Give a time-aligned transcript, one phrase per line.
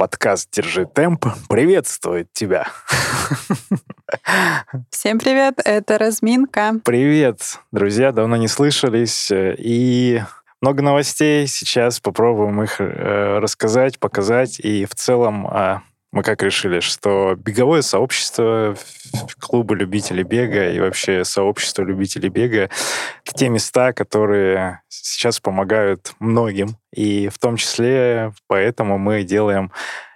[0.00, 2.66] Подкаст «Держи темп» приветствует тебя.
[4.90, 6.76] Всем привет, это Разминка.
[6.86, 9.30] Привет, друзья, давно не слышались.
[9.30, 10.22] И
[10.62, 11.46] много новостей.
[11.46, 14.58] Сейчас попробуем их э, рассказать, показать.
[14.60, 15.82] И в целом а,
[16.12, 18.76] мы как решили, что беговое сообщество,
[19.38, 22.68] клубы любителей бега и вообще сообщество любителей бега—
[23.24, 26.76] это те места, которые сейчас помогают многим.
[26.92, 29.70] И в том числе поэтому мы делаем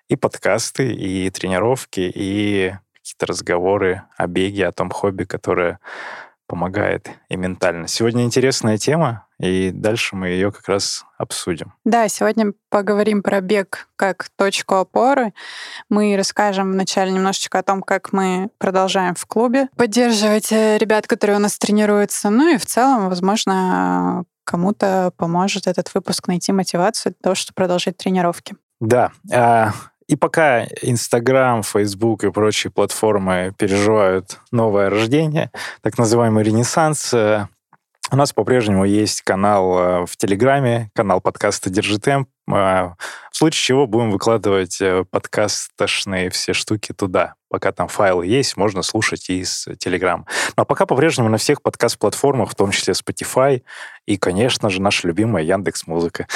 [0.08, 5.78] и подкасты, и тренировки, и какие-то разговоры о беге, о том хобби, которое
[6.46, 7.86] помогает и ментально.
[7.86, 11.74] Сегодня интересная тема, и дальше мы ее как раз обсудим.
[11.84, 15.32] Да, сегодня поговорим про бег как точку опоры.
[15.88, 21.36] Мы расскажем вначале немножечко о том, как мы продолжаем в клубе поддерживать э, ребят, которые
[21.36, 22.30] у нас тренируются.
[22.30, 27.96] Ну и в целом, возможно, кому-то поможет этот выпуск найти мотивацию для того, чтобы продолжать
[27.96, 28.56] тренировки.
[28.80, 29.12] Да.
[29.32, 29.72] А,
[30.06, 37.48] и пока Инстаграм, Фейсбук и прочие платформы переживают новое рождение, так называемый ренессанс, э,
[38.10, 42.28] у нас по-прежнему есть канал э, в Телеграме, канал подкаста «Держи темп».
[42.48, 42.90] Э,
[43.32, 44.80] в случае чего будем выкладывать
[45.10, 47.34] подкастошные все штуки туда.
[47.48, 50.26] Пока там файлы есть, можно слушать и из Телеграм.
[50.56, 53.62] Но пока по-прежнему на всех подкаст-платформах, в том числе Spotify
[54.06, 56.26] и, конечно же, наша любимая Яндекс Музыка.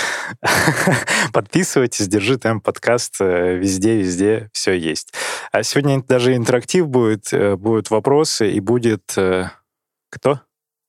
[1.32, 5.12] Подписывайтесь, держи темп подкаст везде-везде, все есть.
[5.53, 9.14] А сегодня даже интерактив будет, будут вопросы и будет...
[10.10, 10.41] Кто?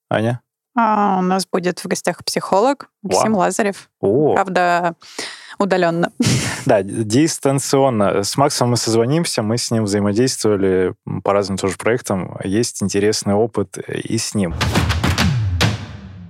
[0.09, 0.41] Аня?
[0.81, 3.41] А, у нас будет в гостях психолог Максим Вау.
[3.41, 3.89] Лазарев.
[3.99, 4.33] О.
[4.35, 4.95] Правда,
[5.57, 6.13] удаленно.
[6.65, 8.23] Да, дистанционно.
[8.23, 10.93] С Максом мы созвонимся, мы с ним взаимодействовали
[11.25, 12.37] по разным тоже проектам.
[12.45, 14.55] Есть интересный опыт и с ним.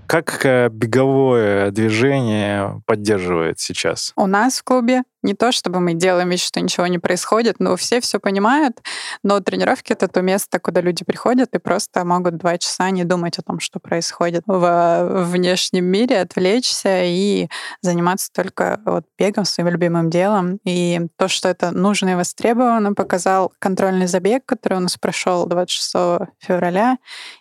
[0.08, 4.13] Как э, беговое движение поддерживает сейчас?
[4.16, 7.75] У нас в клубе не то, чтобы мы делаем вид, что ничего не происходит, но
[7.75, 8.81] все все понимают.
[9.24, 13.38] Но тренировки— это то место, куда люди приходят и просто могут два часа не думать
[13.38, 17.50] о том, что происходит в внешнем мире, отвлечься и
[17.81, 20.59] заниматься только вот бегом, своим любимым делом.
[20.63, 26.30] И то, что это нужно и востребовано, показал контрольный забег, который у нас прошел 26
[26.40, 26.97] февраля,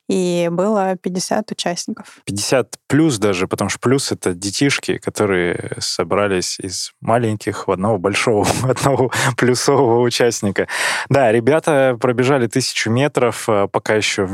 [0.08, 2.20] и было 50 участников.
[2.24, 8.46] 50 плюс даже, потому что плюс— это детишки, которые собрались из маленьких в одного большого,
[8.62, 10.66] одного плюсового участника.
[11.08, 14.28] Да, ребята пробежали тысячу метров, э, пока еще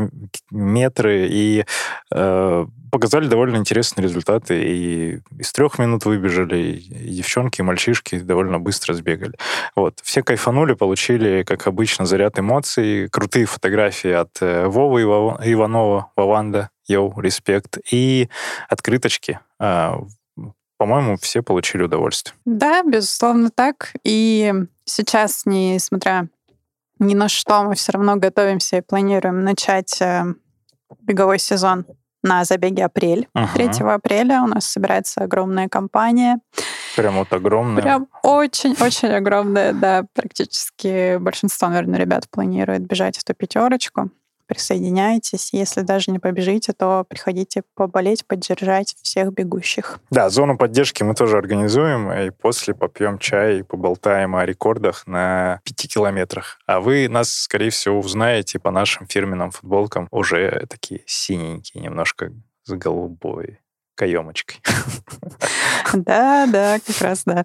[0.50, 1.64] метры, и
[2.12, 4.62] э, показали довольно интересные результаты.
[4.62, 9.34] И из трех минут выбежали, и девчонки, и мальчишки довольно быстро сбегали.
[9.74, 9.98] Вот.
[10.02, 17.20] Все кайфанули, получили, как обычно, заряд эмоций, крутые фотографии от э, Вовы Иванова, Ваванда, йоу,
[17.20, 18.28] респект, и
[18.68, 19.98] открыточки а,
[20.76, 22.34] по-моему, все получили удовольствие.
[22.44, 23.92] Да, безусловно так.
[24.04, 24.52] И
[24.84, 26.28] сейчас, несмотря
[26.98, 30.24] ни на что, мы все равно готовимся и планируем начать э,
[31.00, 31.86] беговой сезон
[32.22, 33.28] на забеге апрель.
[33.34, 33.52] Ага.
[33.54, 36.40] 3 апреля у нас собирается огромная компания.
[36.96, 37.82] Прям вот огромная.
[37.82, 40.06] Прям очень-очень огромная, да.
[40.14, 44.10] Практически большинство, наверное, ребят планирует бежать эту пятерочку
[44.46, 45.50] присоединяйтесь.
[45.52, 50.00] Если даже не побежите, то приходите поболеть, поддержать всех бегущих.
[50.10, 55.60] Да, зону поддержки мы тоже организуем, и после попьем чай и поболтаем о рекордах на
[55.64, 56.58] пяти километрах.
[56.66, 62.32] А вы нас, скорее всего, узнаете по нашим фирменным футболкам уже такие синенькие, немножко
[62.64, 63.58] с голубой
[63.94, 64.60] каемочкой.
[65.92, 67.44] Да, да, как раз, да.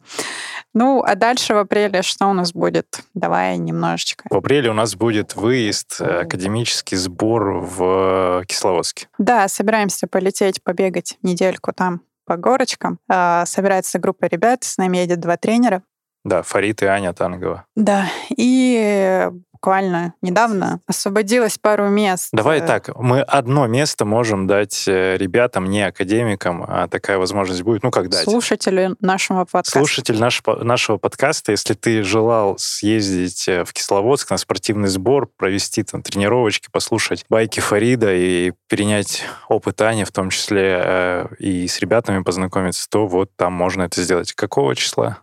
[0.74, 3.02] Ну, а дальше в апреле что у нас будет?
[3.14, 4.24] Давай немножечко.
[4.30, 9.08] В апреле у нас будет выезд, э, академический сбор в Кисловодске.
[9.18, 13.00] Да, собираемся полететь, побегать недельку там по горочкам.
[13.10, 15.84] А, собирается группа ребят, с нами едет два тренера.
[16.24, 17.66] Да, Фарид и Аня Тангова.
[17.76, 19.30] Да, и
[19.62, 22.30] буквально недавно освободилось пару мест.
[22.31, 27.84] Давай так, мы одно место можем дать э, ребятам, не академикам, а такая возможность будет,
[27.84, 28.24] ну как дать?
[28.24, 29.80] Слушателю нашего подкаста.
[29.80, 35.84] Слушатель наш, нашего подкаста, если ты желал съездить э, в Кисловодск на спортивный сбор, провести
[35.84, 41.80] там тренировочки, послушать байки Фарида и перенять опыт Ани, в том числе э, и с
[41.80, 44.31] ребятами познакомиться, то вот там можно это сделать.
[44.31, 45.19] Какого числа?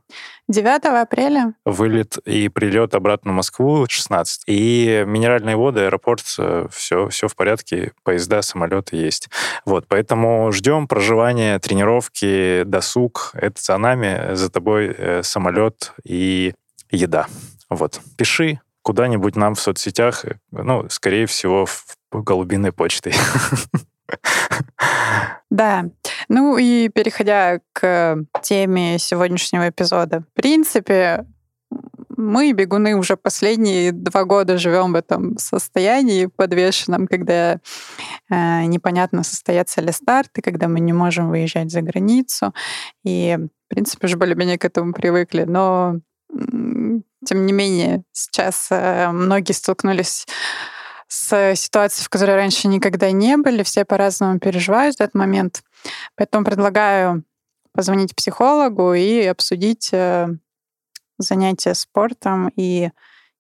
[0.48, 1.54] 9 апреля.
[1.64, 4.42] Вылет и прилет обратно в Москву 16.
[4.46, 9.28] И минеральные воды, аэропорт, все, все в порядке, поезда, самолеты есть.
[9.64, 13.32] Вот, поэтому ждем проживания, тренировки, досуг.
[13.34, 16.54] Это за нами, за тобой э, самолет и
[16.90, 17.26] еда.
[17.68, 18.00] Вот.
[18.16, 23.14] Пиши куда-нибудь нам в соцсетях, ну, скорее всего, в голубиной почтой.
[25.56, 25.86] Да.
[26.28, 30.20] Ну и переходя к теме сегодняшнего эпизода.
[30.20, 31.24] В принципе,
[32.14, 37.58] мы, бегуны, уже последние два года живем в этом состоянии подвешенном, когда
[38.30, 42.52] э, непонятно, состоятся ли старты, когда мы не можем выезжать за границу.
[43.02, 45.44] И, в принципе, уже более-менее к этому привыкли.
[45.44, 50.26] Но, тем не менее, сейчас э, многие столкнулись
[51.08, 53.62] с ситуацией, в которой раньше никогда не были.
[53.62, 55.62] Все по-разному переживают этот момент.
[56.16, 57.24] Поэтому предлагаю
[57.72, 60.28] позвонить психологу и обсудить э,
[61.18, 62.90] занятия спортом и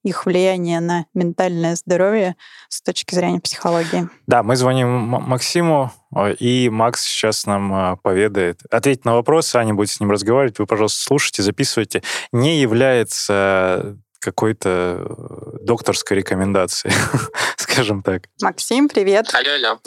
[0.06, 2.36] их влияние на ментальное здоровье
[2.68, 4.08] с точки зрения психологии.
[4.28, 5.90] Да, мы звоним Максиму,
[6.38, 8.60] и Макс сейчас нам а, поведает.
[8.70, 10.60] Ответить на вопросы, Аня будет с ним разговаривать.
[10.60, 12.02] Вы, пожалуйста, слушайте, записывайте.
[12.30, 16.92] Не является какой-то э, докторской рекомендацией,
[17.56, 18.24] скажем так.
[18.42, 19.32] Максим, привет.
[19.32, 19.78] Алло, алло.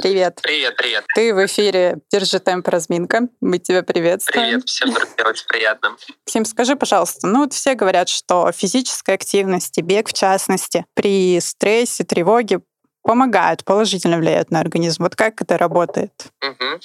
[0.00, 0.40] Привет.
[0.42, 1.04] Привет, привет.
[1.14, 3.28] Ты в эфире «Держи темп разминка».
[3.42, 4.46] Мы тебя приветствуем.
[4.46, 5.96] Привет, всем очень приятно.
[6.26, 11.38] Максим, скажи, пожалуйста, ну вот все говорят, что физическая активность и бег в частности при
[11.40, 12.60] стрессе, тревоге
[13.06, 15.04] помогают, положительно влияют на организм.
[15.04, 16.12] Вот как это работает?
[16.42, 16.80] Угу.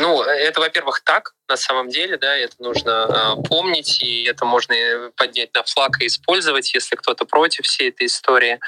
[0.00, 4.74] Ну, это, во-первых, так, на самом деле, да, это нужно э, помнить, и это можно
[5.16, 8.58] поднять на флаг и использовать, если кто-то против всей этой истории.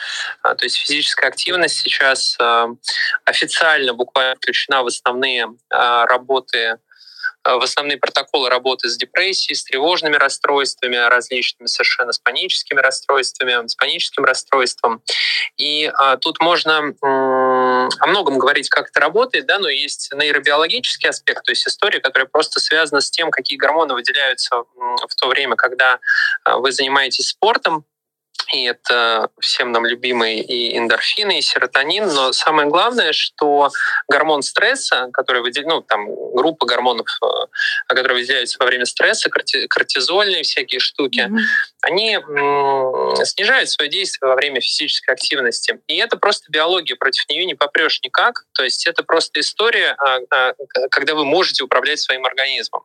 [0.42, 2.66] А, то есть физическая активность сейчас э,
[3.24, 6.76] официально буквально включена в основные э, работы Э,
[7.44, 13.74] в основные протоколы работы с депрессией, с тревожными расстройствами, различными совершенно с паническими расстройствами, с
[13.74, 15.02] паническим расстройством.
[15.56, 21.44] И а, тут можно о многом говорить, как это работает, да, но есть нейробиологический аспект,
[21.44, 26.00] то есть история, которая просто связана с тем, какие гормоны выделяются в то время, когда
[26.44, 27.84] а, вы занимаетесь спортом,
[28.52, 32.06] и это всем нам любимые и эндорфины, и серотонин.
[32.06, 33.70] Но самое главное, что
[34.08, 37.26] гормон стресса, который выделяет, ну, там, группа гормонов, э,
[37.88, 41.38] которые выделяются во время стресса, кортизольные всякие штуки, mm-hmm.
[41.82, 42.18] они
[43.24, 45.80] снижают свое действие во время физической активности.
[45.86, 48.44] И это просто биология, против нее не попрешь никак.
[48.52, 50.54] То есть это просто история, а, а,
[50.90, 52.84] когда вы можете управлять своим организмом.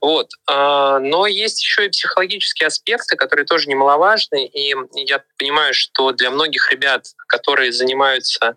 [0.00, 0.30] Вот.
[0.46, 4.46] А, но есть еще и психологические аспекты, которые тоже немаловажны.
[4.46, 8.56] И я понимаю, что для многих ребят, которые занимаются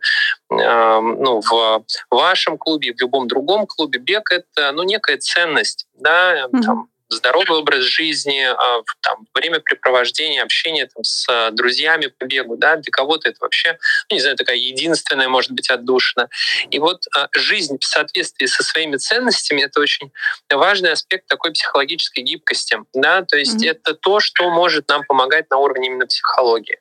[0.49, 5.87] ну, в вашем клубе, в любом другом клубе, бег— это ну, некая ценность.
[5.95, 6.45] Да?
[6.45, 6.61] Mm-hmm.
[6.61, 12.56] Там, здоровый образ жизни, а, там, времяпрепровождение, общение там, с а, друзьями по бегу.
[12.56, 12.75] Да?
[12.77, 13.77] Для кого-то это вообще,
[14.09, 16.29] ну, не знаю, такая единственная, может быть, отдушина.
[16.69, 20.11] И вот а, жизнь в соответствии со своими ценностями— это очень
[20.51, 22.77] важный аспект такой психологической гибкости.
[22.94, 23.23] Да?
[23.23, 23.71] То есть mm-hmm.
[23.71, 26.79] это то, что может нам помогать на уровне именно психологии.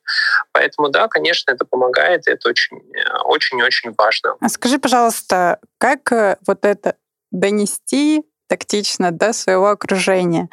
[0.51, 4.35] Поэтому, да, конечно, это помогает, и это очень-очень-очень важно.
[4.39, 6.95] А скажи, пожалуйста, как э, вот это
[7.31, 10.49] донести тактично до своего окружения.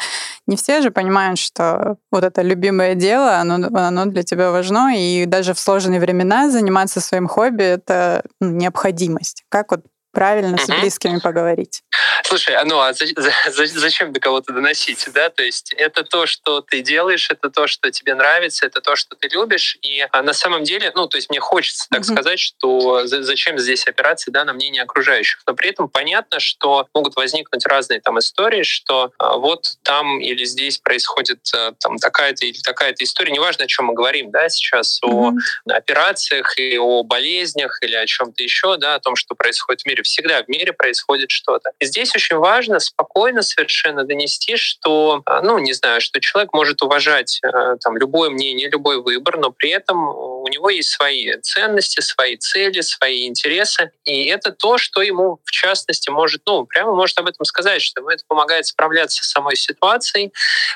[0.46, 5.24] Не все же понимают, что вот это любимое дело, оно, оно для тебя важно, и
[5.24, 9.44] даже в сложные времена заниматься своим хобби— это ну, необходимость.
[9.48, 9.80] Как вот
[10.16, 11.82] правильно с близкими поговорить.
[12.24, 15.28] Слушай, а ну а за, за, зачем до кого-то доносить, да?
[15.28, 19.14] То есть это то, что ты делаешь, это то, что тебе нравится, это то, что
[19.14, 22.14] ты любишь, и а на самом деле, ну то есть мне хочется так mm-hmm.
[22.14, 26.88] сказать, что за, зачем здесь операции, да, на мнение окружающих, но при этом понятно, что
[26.94, 32.46] могут возникнуть разные там истории, что а, вот там или здесь происходит а, там такая-то
[32.46, 35.34] или такая-то история, неважно, о чем мы говорим, да, сейчас mm-hmm.
[35.70, 39.86] о операциях и о болезнях или о чем-то еще, да, о том, что происходит в
[39.86, 41.72] мире всегда в мире происходит что-то.
[41.80, 47.40] Здесь очень важно спокойно совершенно донести, что, а, ну, не знаю, что человек может уважать
[47.42, 49.98] э, там любое мнение, любой выбор, но при этом
[50.46, 53.90] у него есть свои ценности, свои цели, свои интересы.
[54.04, 58.00] И это то, что ему, в частности, может, ну, прямо может об этом сказать, что
[58.00, 60.32] ему это помогает справляться с самой ситуацией.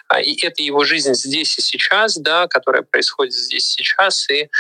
[0.08, 4.28] А, и это его жизнь здесь и сейчас, да, которая происходит здесь и сейчас.
[4.30, 4.50] И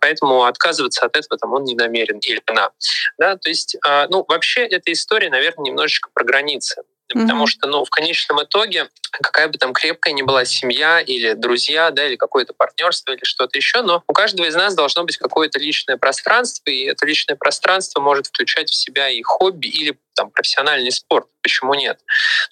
[0.00, 2.70] поэтому отказываться от этого там, он не намерен или она.
[3.18, 6.82] Да, то есть а, ну, вообще эта история, наверное, немножечко про границы.
[7.14, 7.22] Mm-hmm.
[7.22, 11.90] Потому что, ну, в конечном итоге, какая бы там крепкая ни была семья или друзья,
[11.90, 15.58] да, или какое-то партнерство или что-то еще, но у каждого из нас должно быть какое-то
[15.60, 20.90] личное пространство, и это личное пространство может включать в себя и хобби, или там профессиональный
[20.90, 21.28] спорт.
[21.46, 22.00] Почему нет?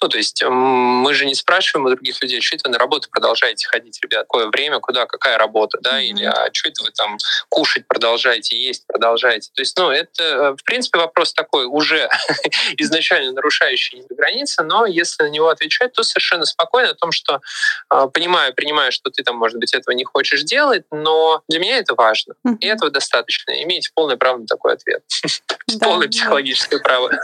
[0.00, 3.08] Ну, то есть мы же не спрашиваем у других людей, что это вы на работу
[3.10, 6.06] продолжаете ходить, ребят, какое время, куда, какая работа, да, mm-hmm.
[6.06, 7.16] или а что это вы там
[7.48, 9.50] кушать продолжаете, есть продолжаете.
[9.52, 12.08] То есть, ну, это, э, в принципе, вопрос такой уже
[12.76, 17.40] изначально нарушающий границы, но если на него отвечать, то совершенно спокойно о том, что
[17.92, 21.78] э, понимаю, принимаю, что ты там, может быть, этого не хочешь делать, но для меня
[21.78, 22.34] это важно.
[22.46, 22.58] Mm-hmm.
[22.60, 23.60] И этого достаточно.
[23.64, 25.02] Имеете полное право на такой ответ.
[25.80, 27.10] Полное психологическое право.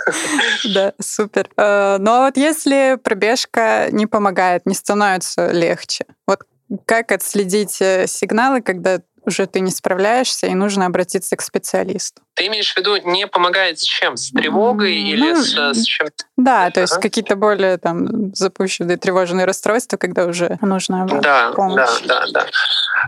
[0.65, 1.49] Да, супер.
[1.61, 6.45] Э, но вот если пробежка не помогает, не становится легче, вот
[6.87, 12.23] как отследить э, сигналы, когда уже ты не справляешься, и нужно обратиться к специалисту.
[12.41, 14.17] Ты имеешь в виду, не помогает с чем?
[14.17, 16.09] С тревогой mm, или ну, с, с чем?
[16.39, 16.71] Да, ага.
[16.71, 22.01] то есть какие-то более там запущенные тревожные расстройства, когда уже нужна да, помощь.
[22.07, 22.47] Да, да, да.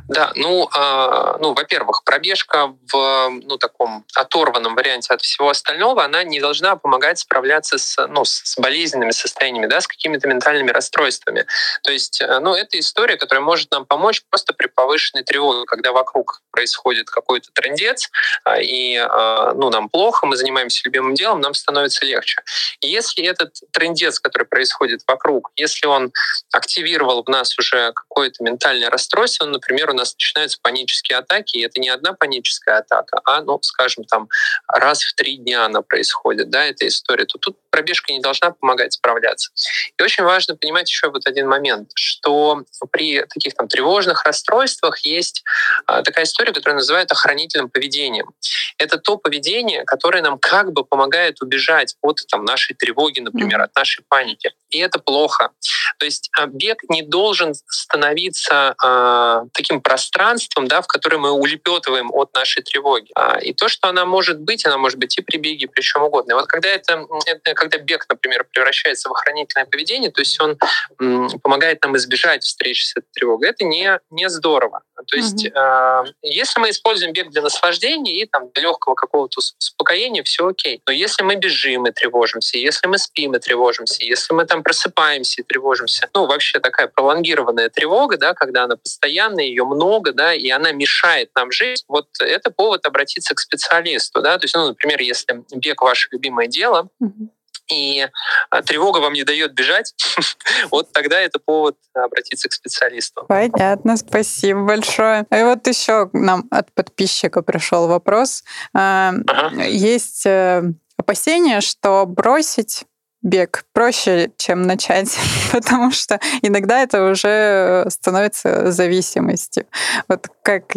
[0.08, 6.24] Да, ну, э, ну, во-первых, пробежка в ну, таком оторванном варианте от всего остального, она
[6.24, 11.46] не должна помогать справляться с, ну, с болезненными состояниями, да, с какими-то ментальными расстройствами.
[11.82, 15.92] То есть, э, ну, это история, которая может нам помочь просто при повышенной тревоге, когда
[15.92, 18.10] вокруг происходит какой-то трендец,
[18.44, 19.22] э, и э,
[19.55, 22.41] ну, нам плохо, мы занимаемся любимым делом, нам становится легче.
[22.81, 26.12] И если этот трендец, который происходит вокруг, если он
[26.52, 31.62] активировал в нас уже какое-то ментальное расстройство, например, например, у нас начинаются панические атаки, и
[31.62, 34.29] это не одна паническая атака, а, ну, скажем, там
[34.69, 38.93] раз в три дня она происходит, да, эта история, то тут пробежка не должна помогать
[38.93, 39.50] справляться.
[39.99, 45.43] И очень важно понимать еще вот один момент, что при таких там тревожных расстройствах есть
[45.87, 48.31] а, такая история, которая называют охранительным поведением.
[48.79, 53.75] Это то поведение, которое нам как бы помогает убежать от там, нашей тревоги, например, от
[53.75, 54.52] нашей паники.
[54.71, 55.50] И это плохо.
[55.99, 62.11] То есть а, бег не должен становиться э, таким пространством, да, в которое мы улепетываем
[62.11, 63.11] от нашей тревоги.
[63.14, 65.82] А, и то, что она может быть, она может быть и при беге, и при
[65.82, 66.32] чем угодно.
[66.32, 70.59] И вот когда это, это когда бег, например, превращается в охранительное поведение, то есть он
[70.99, 74.82] м, помогает нам избежать встречи с этой тревогой, это не, не здорово.
[75.06, 76.06] То есть mm-hmm.
[76.06, 80.82] э, если мы используем бег для наслаждения и там, для легкого какого-то успокоения, все окей.
[80.87, 85.42] Но если мы бежим и тревожимся, если мы спим и тревожимся, если мы там просыпаемся
[85.42, 90.49] и тревожимся, ну, вообще такая пролонгированная тревога, да, когда она постоянная, ее много, да, и
[90.50, 95.00] она мешает нам жить, вот это повод обратиться к специалисту, да, то есть, ну, например,
[95.00, 97.28] если бег ваше любимое дело, mm-hmm
[97.71, 98.09] и
[98.50, 99.95] а, тревога вам не дает бежать,
[100.71, 103.25] вот тогда это повод обратиться к специалисту.
[103.28, 105.26] Понятно, спасибо большое.
[105.31, 108.45] И вот еще нам от подписчика пришел вопрос.
[108.75, 109.12] А,
[109.59, 110.62] есть э,
[110.97, 112.85] опасения, что бросить
[113.23, 115.17] бег проще, чем начать,
[115.52, 119.64] потому что иногда это уже становится зависимостью.
[120.09, 120.75] Вот как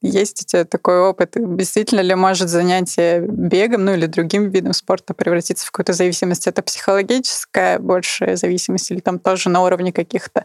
[0.00, 1.34] есть у тебя такой опыт?
[1.34, 6.46] Действительно ли может занятие бегом, ну или другим видом спорта превратиться в какую-то зависимость?
[6.46, 10.44] Это психологическая большая зависимость или там тоже на уровне каких-то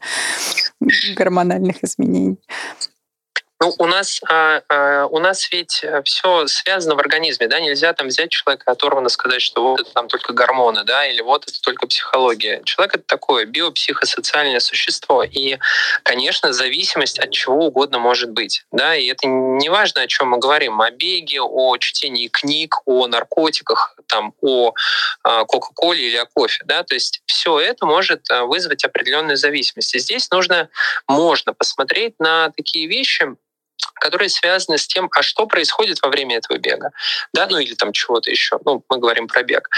[1.16, 2.38] гормональных изменений?
[3.64, 7.94] Ну, у нас, а, а, у нас ведь э, все связано в организме, да, нельзя
[7.94, 11.62] там взять человека оторванно сказать, что вот это там только гормоны, да, или вот это
[11.62, 12.62] только психология.
[12.66, 15.60] Человек это такое биопсихосоциальное существо, и,
[16.04, 20.40] конечно, зависимость от чего угодно может быть, да, и это не важно, о чем мы
[20.40, 24.74] говорим, о беге, о чтении книг, о наркотиках, там, о
[25.24, 29.98] а, Кока-Коле или о кофе, да, то есть все это может э, вызвать определенную зависимость.
[29.98, 30.68] Здесь нужно,
[31.08, 33.38] можно посмотреть на такие вещи,
[33.96, 36.92] которые связаны с тем, а что происходит во время этого бега,
[37.34, 38.60] да, ну или там чего-то еще.
[38.66, 39.70] Ну, мы говорим про бег.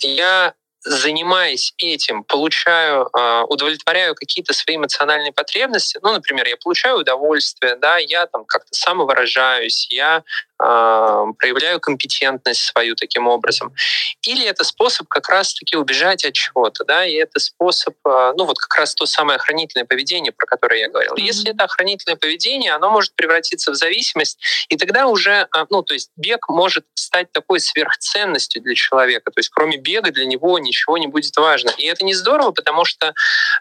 [0.00, 7.76] Я занимаясь этим, получаю, а, удовлетворяю какие-то свои эмоциональные потребности, ну, например, я получаю удовольствие,
[7.76, 10.22] да, я там как-то самовыражаюсь, я
[10.58, 13.74] проявляю компетентность свою таким образом.
[14.22, 18.58] Или это способ как раз-таки убежать от чего-то, да, и это способ, э, ну, вот
[18.58, 21.14] как раз то самое охранительное поведение, про которое я говорил.
[21.14, 21.22] Mm-hmm.
[21.22, 25.94] Если это охранительное поведение, оно может превратиться в зависимость, и тогда уже, э, ну, то
[25.94, 30.98] есть бег может стать такой сверхценностью для человека, то есть кроме бега для него ничего
[30.98, 31.70] не будет важно.
[31.76, 33.12] И это не здорово, потому что,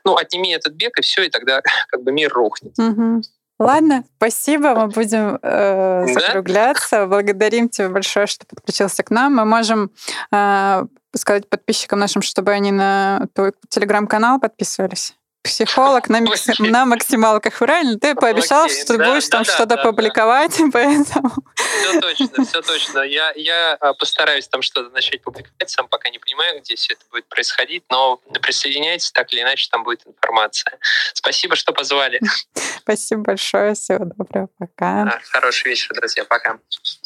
[0.05, 2.77] ну, отними этот бег, и все, и тогда как бы мир рухнет.
[2.77, 3.21] Mm-hmm.
[3.65, 4.75] Ладно, спасибо.
[4.75, 6.97] Мы будем э, закругляться.
[7.01, 7.07] Да?
[7.07, 9.35] Благодарим тебя большое, что подключился к нам.
[9.35, 9.91] Мы можем
[10.31, 16.47] э, сказать подписчикам нашим, чтобы они на твой телеграм-канал подписывались психолог на, микс...
[16.59, 17.99] на максималках, правильно?
[17.99, 20.69] Ты пообещал, Окей, что да, будешь да, там да, что-то да, публиковать, да.
[20.73, 21.31] поэтому...
[21.55, 22.99] Все точно, все точно.
[22.99, 27.03] Я, я а, постараюсь там что-то начать публиковать, сам пока не понимаю, где все это
[27.11, 30.79] будет происходить, но присоединяйтесь, так или иначе там будет информация.
[31.13, 32.21] Спасибо, что позвали.
[32.79, 35.19] Спасибо большое, всего доброго, пока.
[35.31, 36.57] Хороший вечер, друзья, пока.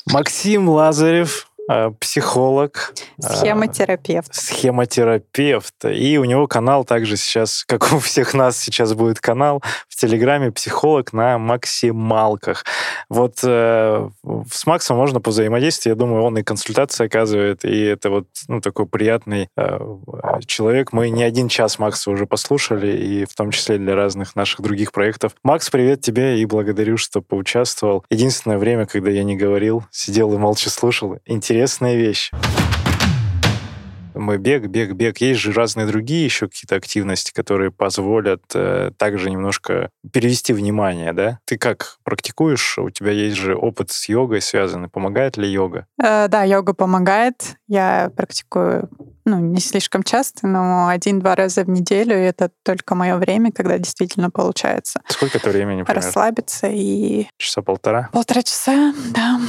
[0.06, 1.50] Максим Лазарев,
[2.00, 2.94] психолог.
[3.22, 4.34] Э, схемотерапевт.
[4.34, 5.86] Схемотерапевт.
[5.86, 10.52] И у него канал также сейчас, как у всех нас сейчас будет канал в Телеграме
[10.52, 12.64] «Психолог на максималках».
[13.10, 14.10] Вот э,
[14.52, 15.98] с Максом можно повзаимодействовать.
[15.98, 19.80] Я думаю, он и консультации оказывает, и это вот ну, такой приятный э,
[20.46, 20.94] человек.
[20.94, 24.94] Мы не один час Макса уже послушали, и в том числе для разных наших других
[24.94, 25.34] проектов.
[25.44, 28.06] Макс, привет тебе, и благодарю, что поучаствовал.
[28.10, 31.18] Единственное время, когда я не говорил, сидел и молча слушал.
[31.26, 32.30] Интересно интересная вещь.
[34.14, 35.18] мы бег, бег, бег.
[35.18, 41.40] Есть же разные другие еще какие-то активности, которые позволят э, также немножко перевести внимание, да?
[41.46, 42.78] Ты как практикуешь?
[42.78, 44.88] У тебя есть же опыт с йогой связанный.
[44.88, 45.88] Помогает ли йога?
[46.00, 47.56] Э, да, йога помогает.
[47.68, 48.90] Я практикую
[49.28, 52.16] ну, не слишком часто, но один-два раза в неделю.
[52.16, 55.02] Это только мое время, когда действительно получается.
[55.10, 56.02] Сколько это времени, например?
[56.02, 57.28] Расслабиться и...
[57.38, 58.10] Часа полтора?
[58.14, 59.40] Полтора часа, да.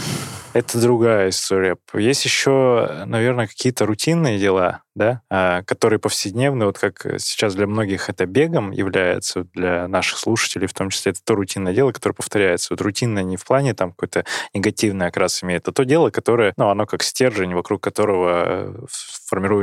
[0.52, 1.76] Это другая история.
[1.94, 8.08] Есть еще, наверное, какие-то рутинные дела, да, а, которые повседневные, вот как сейчас для многих
[8.08, 12.68] это бегом является, для наших слушателей в том числе, это то рутинное дело, которое повторяется.
[12.70, 16.68] Вот рутинное не в плане там какой-то негативный окрас имеет, а то дело, которое, ну,
[16.70, 18.87] оно как стержень, вокруг которого э,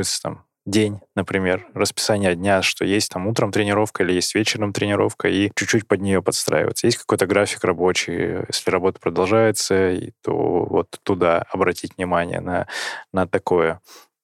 [0.06, 5.28] формируется там день, например, расписание дня, что есть там утром тренировка или есть вечером тренировка,
[5.28, 6.88] и чуть-чуть под нее подстраиваться.
[6.88, 12.66] Есть какой-то график рабочий, если работа продолжается, то вот туда обратить внимание на,
[13.12, 13.80] на такое.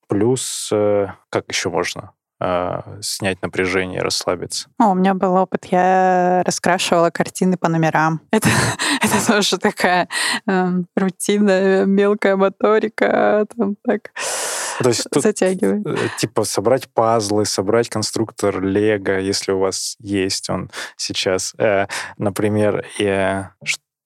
[0.08, 2.10] Плюс, э, как еще можно
[2.40, 4.68] э, снять напряжение, расслабиться?
[4.80, 5.66] О, у меня был опыт.
[5.66, 8.20] Я раскрашивала картины по номерам.
[8.32, 8.48] Это,
[9.00, 10.08] это тоже такая
[10.48, 13.46] э, рутина, мелкая моторика.
[13.56, 14.10] Там так
[14.82, 15.86] то есть тут, затягивает.
[15.86, 21.54] Э, типа собрать пазлы, собрать конструктор Лего, если у вас есть он сейчас.
[21.58, 21.86] Э,
[22.18, 23.44] например, э,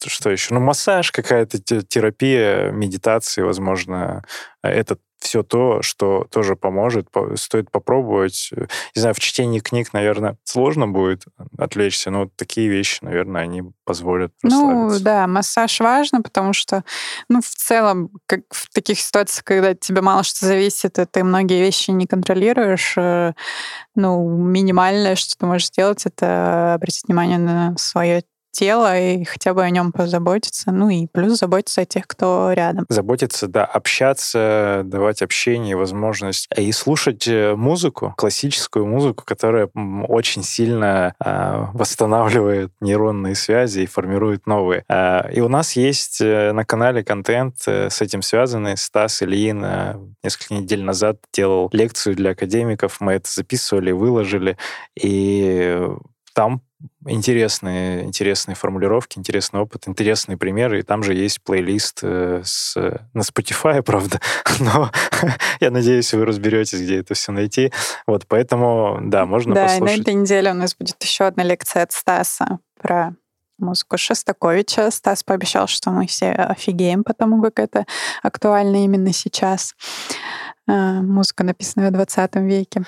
[0.05, 0.55] что еще?
[0.55, 4.25] Ну, массаж, какая-то терапия, медитации, возможно,
[4.63, 8.51] это все то, что тоже поможет, стоит попробовать.
[8.95, 11.25] Не знаю, в чтении книг, наверное, сложно будет
[11.59, 16.85] отвлечься, но вот такие вещи, наверное, они позволят Ну, да, массаж важно, потому что,
[17.29, 21.61] ну, в целом, как в таких ситуациях, когда тебе мало что зависит, и ты многие
[21.61, 23.33] вещи не контролируешь, э,
[23.97, 28.23] ну, минимальное, что ты можешь сделать, это обратить внимание на свое
[28.57, 30.73] тело и хотя бы о нем позаботиться.
[30.73, 32.87] Ну и плюс заботиться о тех, кто рядом.
[32.89, 39.69] Заботиться, да, общаться, давать общение, возможность и слушать э, музыку, классическую музыку, которая
[40.09, 44.85] очень сильно э, восстанавливает нейронные связи и формирует новые.
[44.89, 48.79] Э, и у нас есть э, на канале контент э, с этим связанный.
[48.79, 53.01] Стас Ильин э, несколько недель назад делал лекцию для академиков.
[53.01, 54.57] Мы это записывали, выложили.
[54.99, 55.79] И
[56.33, 56.63] там
[57.07, 60.81] интересные, интересные формулировки, интересный опыт, интересные примеры.
[60.81, 62.77] И там же есть плейлист э, с,
[63.15, 64.21] на Spotify, правда,
[64.61, 64.91] но
[65.61, 67.73] я надеюсь, вы разберетесь, где это все найти.
[68.07, 69.87] Вот, поэтому, да, можно да, послушать.
[69.87, 73.15] Да, на этой неделе у нас будет еще одна лекция от Стаса про
[73.59, 74.91] музыку Шостаковича.
[74.91, 77.87] Стас пообещал, что мы все офигеем, потому как это
[78.23, 79.75] актуально именно сейчас.
[80.67, 82.83] Музыка, написанная в 20 веке.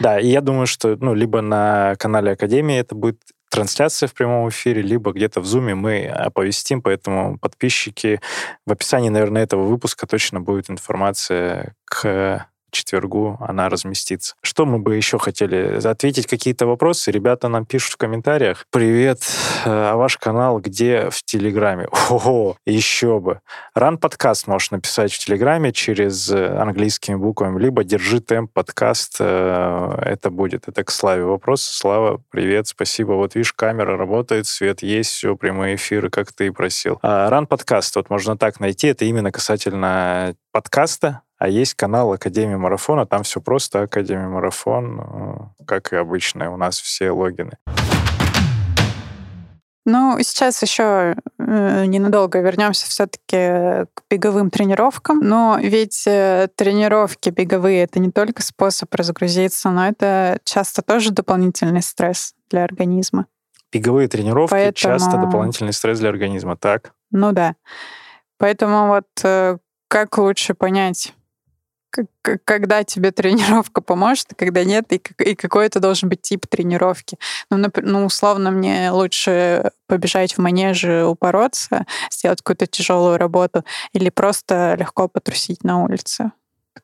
[0.00, 4.48] Да, и я думаю, что ну, либо на канале Академии это будет трансляция в прямом
[4.48, 8.20] эфире, либо где-то в Зуме мы оповестим, поэтому подписчики
[8.66, 14.34] в описании, наверное, этого выпуска точно будет информация к четвергу она разместится.
[14.42, 15.86] Что мы бы еще хотели?
[15.86, 17.10] Ответить какие-то вопросы?
[17.10, 18.66] Ребята нам пишут в комментариях.
[18.70, 19.22] Привет,
[19.64, 21.88] а ваш канал где в Телеграме?
[22.10, 23.40] Ого, еще бы.
[23.74, 29.16] Ран подкаст можешь написать в Телеграме через э, английскими буквами, либо держи темп подкаст.
[29.20, 30.68] Э, это будет.
[30.68, 31.62] Это к Славе вопрос.
[31.62, 33.12] Слава, привет, спасибо.
[33.12, 36.98] Вот видишь, камера работает, свет есть, все, прямые эфиры, как ты и просил.
[37.02, 38.88] Ран подкаст, вот можно так найти.
[38.88, 45.64] Это именно касательно подкаста, а есть канал Академии Марафона, там все просто Академия Марафон, э,
[45.64, 47.52] как и обычно, у нас все логины.
[49.86, 55.20] Ну, сейчас еще э, ненадолго вернемся все-таки к беговым тренировкам.
[55.20, 61.80] Но ведь э, тренировки беговые это не только способ разгрузиться, но это часто тоже дополнительный
[61.80, 63.24] стресс для организма.
[63.72, 64.98] Беговые тренировки Поэтому...
[64.98, 66.92] часто дополнительный стресс для организма, так?
[67.10, 67.54] Ну да.
[68.36, 71.14] Поэтому вот как лучше понять,
[72.22, 77.18] когда тебе тренировка поможет, а когда нет, и, и какой это должен быть тип тренировки.
[77.50, 84.76] Ну, ну, условно, мне лучше побежать в манеже, упороться, сделать какую-то тяжелую работу, или просто
[84.78, 86.32] легко потрусить на улице.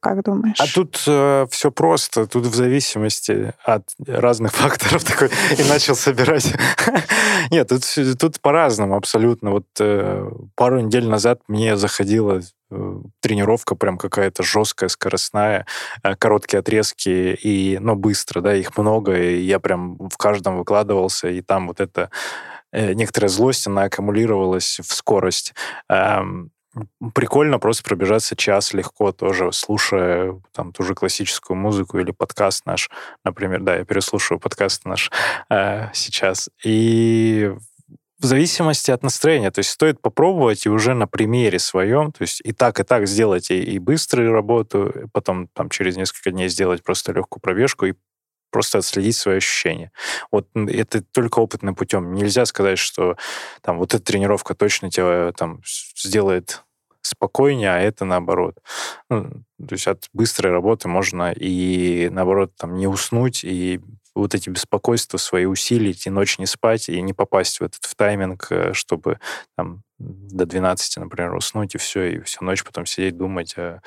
[0.06, 0.60] Как думаешь?
[0.60, 2.28] А тут э, все просто.
[2.28, 6.54] Тут в зависимости от разных факторов такой и начал собирать.
[7.50, 7.82] Нет, тут,
[8.16, 9.50] тут по-разному абсолютно.
[9.50, 12.40] Вот э, пару недель назад мне заходила
[12.70, 15.66] э, тренировка прям какая-то жесткая, скоростная,
[16.04, 21.30] э, короткие отрезки, и, но быстро, да, их много, и я прям в каждом выкладывался,
[21.30, 22.10] и там вот это
[22.70, 25.52] э, некоторая злость, она аккумулировалась в скорость.
[27.14, 32.90] Прикольно просто пробежаться час легко тоже, слушая там ту же классическую музыку или подкаст наш,
[33.24, 35.10] например, да, я переслушиваю подкаст наш
[35.50, 36.48] э, сейчас.
[36.64, 37.52] И
[38.18, 39.50] в зависимости от настроения.
[39.50, 43.06] То есть стоит попробовать и уже на примере своем, то есть и так, и так
[43.06, 47.94] сделать и, и быструю работу, потом там через несколько дней сделать просто легкую пробежку и
[48.50, 49.92] просто отследить свои ощущения.
[50.30, 52.14] Вот это только опытным путем.
[52.14, 53.16] Нельзя сказать, что
[53.60, 55.60] там вот эта тренировка точно тебя там
[55.94, 56.62] сделает
[57.06, 58.58] спокойнее, а это наоборот.
[59.08, 63.80] Ну, то есть от быстрой работы можно и наоборот там не уснуть и
[64.16, 67.94] вот эти беспокойства свои усилить, и ночь не спать, и не попасть в этот в
[67.94, 69.20] тайминг, э, чтобы
[69.56, 73.82] там до 12, например, уснуть, и все, и всю ночь потом сидеть, думать о,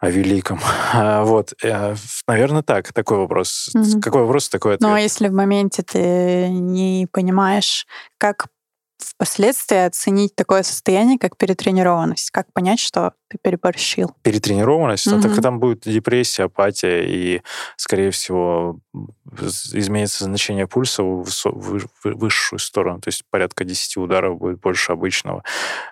[0.00, 0.60] о великом.
[0.94, 1.94] А, вот, э,
[2.28, 3.70] наверное, так, такой вопрос.
[3.74, 4.00] Угу.
[4.00, 4.88] Какой вопрос, такой ответ.
[4.88, 8.46] Ну, а если в моменте ты не понимаешь, как
[8.98, 12.30] впоследствии оценить такое состояние, как перетренированность?
[12.30, 14.14] Как понять, что ты переборщил?
[14.22, 15.06] Перетренированность?
[15.06, 15.16] Угу.
[15.16, 17.42] Ну, так там будет депрессия, апатия, и,
[17.76, 18.78] скорее всего,
[19.72, 21.26] изменится значение пульса в
[22.04, 25.42] высшую сторону, то есть порядка 10 ударов будет больше обычного.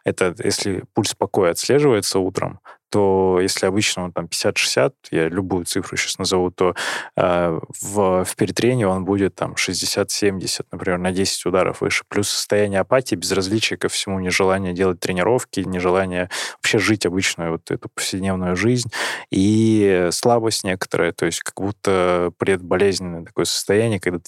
[0.04, 2.60] Это если пульс покоя отслеживается утром,
[2.92, 6.74] то если обычно он там 50-60, я любую цифру сейчас назову, то
[7.16, 12.04] э, в, в перетрении он будет там 60-70, например, на 10 ударов выше.
[12.08, 16.28] Плюс состояние апатии, безразличия ко всему, нежелание делать тренировки, нежелание
[16.58, 18.90] вообще жить обычную вот эту повседневную жизнь
[19.30, 24.20] и слабость некоторая, то есть как будто предболезненное такое состояние, когда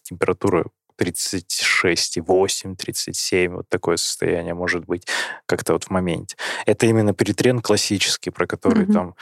[0.96, 5.06] температура 36,8, 37, вот такое состояние может быть
[5.46, 6.36] как-то вот в моменте.
[6.66, 8.92] Это именно перетрен классический, про который mm-hmm.
[8.92, 9.14] там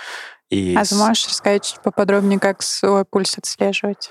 [0.50, 0.74] и...
[0.76, 4.10] А ты можешь рассказать чуть поподробнее, как свой пульс отслеживать?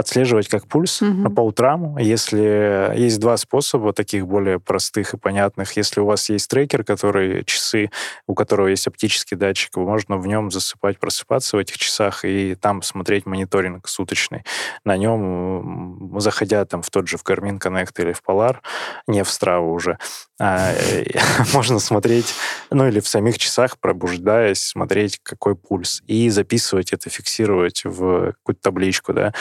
[0.00, 1.30] Отслеживать как пульс угу.
[1.30, 1.96] по утрам.
[1.98, 5.76] Если есть два способа, таких более простых и понятных.
[5.76, 7.90] Если у вас есть трекер, который часы,
[8.26, 12.82] у которого есть оптический датчик, можно в нем засыпать, просыпаться в этих часах и там
[12.82, 14.44] смотреть мониторинг суточный.
[14.84, 18.58] На нем, заходя там в тот же в Garmin Connect или в Polar,
[19.06, 19.98] не в Strava уже,
[20.40, 20.72] а,
[21.52, 22.34] можно смотреть,
[22.70, 28.62] ну или в самих часах, пробуждаясь, смотреть, какой пульс, и записывать это, фиксировать в какую-то
[28.62, 29.34] табличку, да,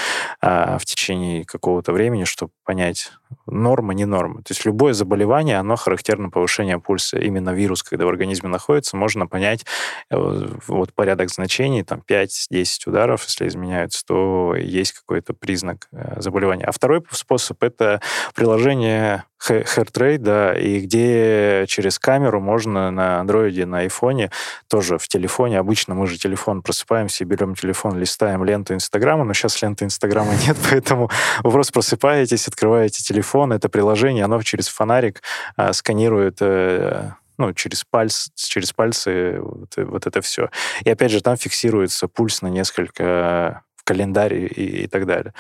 [0.52, 3.12] а, в течение какого-то времени, чтобы понять,
[3.50, 4.38] норма, не норма.
[4.38, 7.18] То есть любое заболевание, оно характерно повышение пульса.
[7.18, 9.66] Именно вирус, когда в организме находится, можно понять
[10.10, 16.66] э, вот порядок значений, там 5-10 ударов, если изменяются, то есть какой-то признак э, заболевания.
[16.66, 18.02] А второй способ— это
[18.36, 24.32] приложение HeartRate, да, и где через камеру можно на андроиде, на айфоне,
[24.68, 29.62] тоже в телефоне, обычно мы же телефон просыпаемся, берем телефон, листаем ленту Инстаграма, но сейчас
[29.62, 31.10] ленты Инстаграма нет, поэтому
[31.44, 35.22] вы просто просыпаетесь, открываете телефон, это приложение, оно через фонарик
[35.56, 40.50] а, сканирует э, ну, через, пальц, через пальцы вот, вот это все.
[40.84, 45.34] И опять же, там фиксируется пульс на несколько календарь и, и так далее.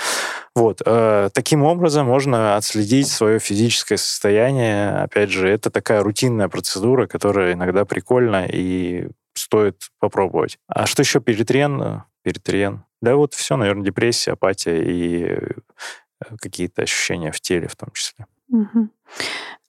[0.55, 0.81] Вот.
[0.83, 4.89] Э, таким образом можно отследить свое физическое состояние.
[4.91, 10.57] Опять же, это такая рутинная процедура, которая иногда прикольна и стоит попробовать.
[10.67, 12.03] А что еще перетрен?
[12.23, 12.83] Перетрен.
[13.01, 15.51] Да вот все, наверное, депрессия, апатия и э,
[16.41, 18.25] какие-то ощущения в теле в том числе.
[18.49, 18.89] Угу.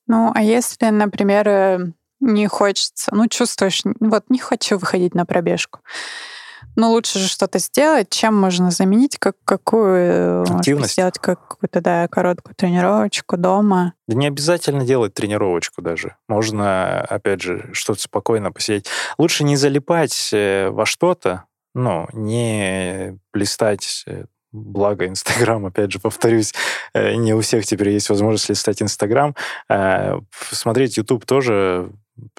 [0.07, 5.81] Ну, а если, например, э, не хочется, ну, чувствуешь, вот не хочу выходить на пробежку,
[6.77, 8.11] но лучше же что-то сделать.
[8.11, 9.19] Чем можно заменить?
[9.19, 10.93] Как, какую э, Активность.
[10.93, 13.95] сделать какую-то да, короткую тренировочку дома?
[14.07, 16.17] Да не обязательно делать тренировочку даже.
[16.29, 18.87] Можно, опять же, что-то спокойно посидеть.
[19.19, 26.53] Лучше не залипать э, во что-то, ну, не блистать э, благо Инстаграм, опять же, повторюсь,
[26.95, 29.35] не у всех теперь есть возможность листать Инстаграм.
[30.33, 31.91] Смотреть YouTube тоже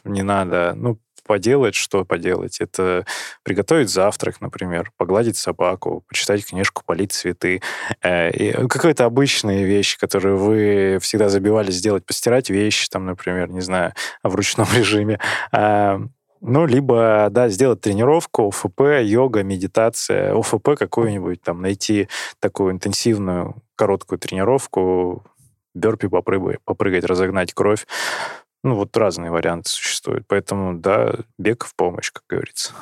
[0.03, 0.73] не надо.
[0.75, 0.99] Ну,
[1.31, 2.59] поделать, что поделать.
[2.59, 3.05] Это
[3.43, 7.61] приготовить завтрак, например, погладить собаку, почитать книжку, полить цветы.
[8.01, 13.61] Э, и какие-то обычные вещи, которые вы всегда забивались сделать, постирать вещи, там, например, не
[13.61, 13.93] знаю,
[14.23, 15.19] в ручном режиме.
[16.41, 24.19] Ну, либо, да, сделать тренировку, ОФП, йога, медитация, ОФП какую-нибудь, там, найти такую интенсивную короткую
[24.19, 25.23] тренировку,
[25.73, 27.85] бёрпи попрыгать, попрыгать, разогнать кровь.
[28.63, 30.25] Ну, вот разные варианты существуют.
[30.27, 32.73] Поэтому, да, бег в помощь, как говорится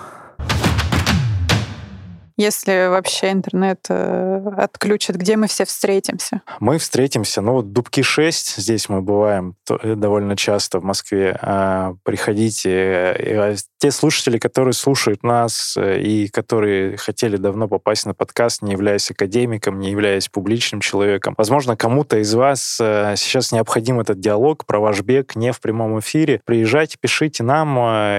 [2.40, 6.42] если вообще интернет э, отключат, где мы все встретимся?
[6.62, 11.38] Мы встретимся, ну, вот Дубки 6, здесь мы бываем э, довольно часто в Москве.
[11.42, 12.70] А, приходите.
[12.72, 18.72] А, те слушатели, которые слушают нас э, и которые хотели давно попасть на подкаст, не
[18.72, 24.80] являясь академиком, не являясь публичным человеком, возможно, кому-то из вас сейчас необходим этот диалог про
[24.80, 26.42] ваш бег не в прямом эфире.
[26.46, 27.68] Приезжайте, пишите нам,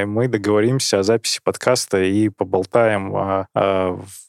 [0.09, 3.47] мы договоримся о записи подкаста и поболтаем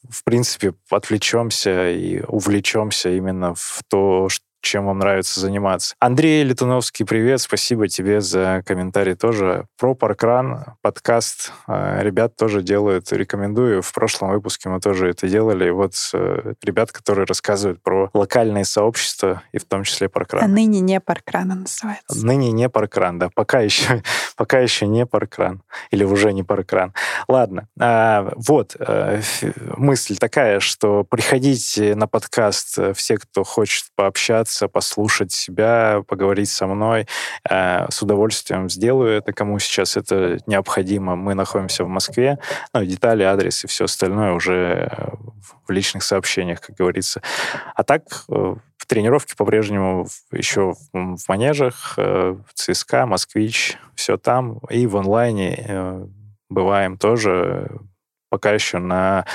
[0.09, 4.27] в принципе, отвлечемся и увлечемся именно в то,
[4.61, 5.95] чем вам нравится заниматься.
[5.99, 9.65] Андрей Летуновский, привет, спасибо тебе за комментарий тоже.
[9.77, 13.81] Про Паркран подкаст э, ребят тоже делают, рекомендую.
[13.81, 15.69] В прошлом выпуске мы тоже это делали.
[15.71, 20.43] Вот э, ребят, которые рассказывают про локальные сообщества, и в том числе Паркран.
[20.43, 22.25] А ныне не Паркран называется.
[22.25, 23.29] Ныне не Паркран, да.
[23.33, 24.03] Пока еще,
[24.35, 25.63] пока еще не Паркран.
[25.89, 26.93] Или уже не Паркран.
[27.27, 27.67] Ладно.
[27.79, 29.21] А, вот, э,
[29.77, 37.07] мысль такая, что приходите на подкаст все, кто хочет пообщаться, послушать себя, поговорить со мной.
[37.49, 41.15] Э, с удовольствием сделаю это, кому сейчас это необходимо.
[41.15, 42.39] Мы находимся в Москве.
[42.73, 45.11] Ну, детали, адрес и все остальное уже э,
[45.67, 47.21] в личных сообщениях, как говорится.
[47.75, 51.97] А так, э, в тренировке по-прежнему еще в манежах,
[52.55, 54.57] ЦСКА, Москвич, все там.
[54.69, 56.09] И в онлайне
[56.51, 57.79] бываем тоже
[58.29, 59.25] пока еще на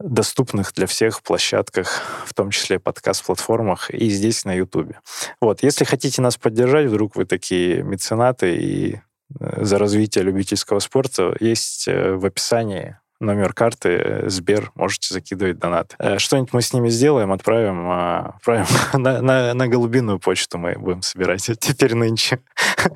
[0.00, 5.00] доступных для всех площадках, в том числе подкаст-платформах и здесь на Ютубе.
[5.40, 9.00] Вот, если хотите нас поддержать, вдруг вы такие меценаты и
[9.40, 15.58] э, за развитие любительского спорта, есть э, в описании номер карты э, Сбер, можете закидывать
[15.58, 15.94] донат.
[15.98, 20.74] Э, что-нибудь мы с ними сделаем, отправим, а, отправим на, на, на голубиную почту мы
[20.78, 22.40] будем собирать теперь нынче.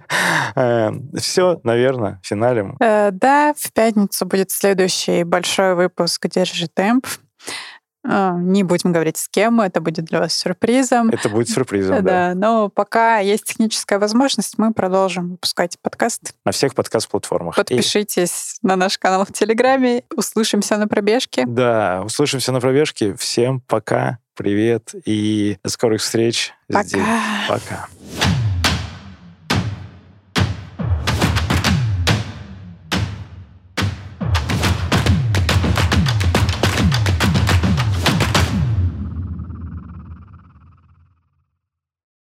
[0.55, 2.77] Э, Все, наверное, финалем.
[2.79, 7.07] Да, в пятницу будет следующий большой выпуск «Держи темп».
[8.05, 11.11] А, не будем говорить с кем, это будет для вас сюрпризом.
[11.11, 12.33] Это будет сюрпризом, да.
[12.33, 12.35] да.
[12.35, 16.35] Но пока есть техническая возможность, мы продолжим выпускать подкаст.
[16.45, 17.55] На всех подкаст-платформах.
[17.55, 18.67] Подпишитесь И...
[18.67, 20.05] на наш канал в Телеграме.
[20.17, 21.45] Услышимся на пробежке.
[21.47, 23.15] Да, услышимся на пробежке.
[23.15, 26.83] Всем пока, привет и до скорых встреч пока.
[26.83, 27.03] здесь.
[27.49, 27.89] Пока.